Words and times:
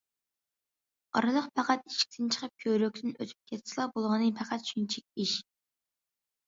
ئارىلىق 1.19 1.49
پەقەت 1.59 1.85
ئىشىكتىن 1.91 2.31
چىقىپ 2.37 2.65
كۆۋرۈكتىن 2.65 3.15
ئۆتۈپ 3.19 3.53
كەتسىلا 3.53 3.87
بولغىنى، 3.95 4.35
پەقەت 4.43 4.75
شۇنچىلىك 4.75 5.09
ئىش. 5.27 5.41